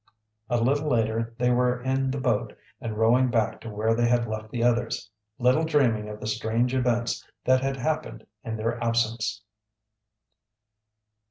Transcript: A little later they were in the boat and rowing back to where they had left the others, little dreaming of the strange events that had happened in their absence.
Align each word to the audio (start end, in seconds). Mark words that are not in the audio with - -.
A 0.49 0.59
little 0.59 0.89
later 0.89 1.35
they 1.37 1.51
were 1.51 1.79
in 1.79 2.09
the 2.09 2.17
boat 2.19 2.57
and 2.79 2.97
rowing 2.97 3.29
back 3.29 3.61
to 3.61 3.69
where 3.69 3.93
they 3.93 4.07
had 4.07 4.25
left 4.27 4.49
the 4.49 4.63
others, 4.63 5.11
little 5.37 5.63
dreaming 5.63 6.09
of 6.09 6.19
the 6.19 6.25
strange 6.25 6.73
events 6.73 7.23
that 7.45 7.61
had 7.61 7.77
happened 7.77 8.25
in 8.43 8.57
their 8.57 8.83
absence. 8.83 9.43